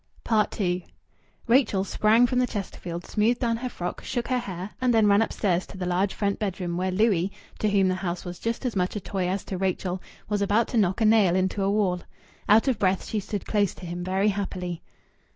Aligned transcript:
II 0.57 0.83
Rachel 1.45 1.83
sprang 1.83 2.25
from 2.25 2.39
the 2.39 2.47
Chesterfield, 2.47 3.05
smoothed 3.05 3.39
down 3.39 3.57
her 3.57 3.69
frock, 3.69 4.03
shook 4.03 4.29
her 4.29 4.39
hair, 4.39 4.71
and 4.81 4.91
then 4.91 5.05
ran 5.05 5.21
upstairs 5.21 5.67
to 5.67 5.77
the 5.77 5.85
large 5.85 6.15
front 6.15 6.39
bedroom, 6.39 6.75
where 6.75 6.89
Louis, 6.91 7.31
to 7.59 7.69
whom 7.69 7.87
the 7.87 7.93
house 7.93 8.25
was 8.25 8.39
just 8.39 8.65
as 8.65 8.75
much 8.75 8.95
a 8.95 8.99
toy 8.99 9.27
as 9.29 9.43
to 9.43 9.59
Rachel, 9.59 10.01
was 10.27 10.41
about 10.41 10.67
to 10.69 10.77
knock 10.77 11.01
a 11.01 11.05
nail 11.05 11.35
into 11.35 11.61
a 11.61 11.69
wall. 11.69 12.01
Out 12.49 12.67
of 12.67 12.79
breath, 12.79 13.05
she 13.05 13.19
stood 13.19 13.45
close 13.45 13.75
to 13.75 13.85
him 13.85 14.03
very 14.03 14.29
happily. 14.29 14.81